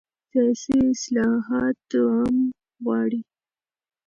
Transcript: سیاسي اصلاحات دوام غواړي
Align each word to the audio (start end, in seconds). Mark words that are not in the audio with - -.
سیاسي 0.29 0.77
اصلاحات 0.93 1.75
دوام 1.91 2.35
غواړي 2.83 3.21